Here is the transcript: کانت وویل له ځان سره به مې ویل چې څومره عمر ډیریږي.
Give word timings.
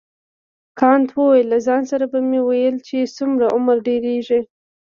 کانت 0.79 1.09
وویل 1.13 1.47
له 1.53 1.59
ځان 1.67 1.83
سره 1.91 2.05
به 2.11 2.19
مې 2.29 2.41
ویل 2.47 2.75
چې 2.87 3.11
څومره 3.17 3.45
عمر 3.55 3.77
ډیریږي. 3.87 4.41